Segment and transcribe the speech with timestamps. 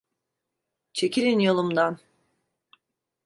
[0.93, 1.99] Çekilin yolumdan!